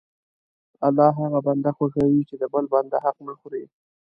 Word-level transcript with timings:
الله 0.87 1.09
هغه 1.21 1.39
بنده 1.47 1.71
خوښوي 1.77 2.21
چې 2.29 2.35
د 2.41 2.43
بل 2.53 2.65
بنده 2.73 2.97
حق 3.05 3.17
نه 3.27 3.33
خوري. 3.39 3.63